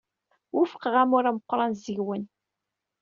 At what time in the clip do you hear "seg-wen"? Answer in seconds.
1.83-2.23